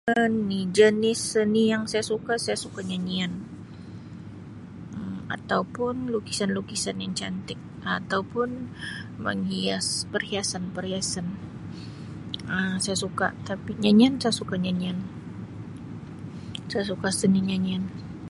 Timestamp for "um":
4.97-5.29, 12.49-12.75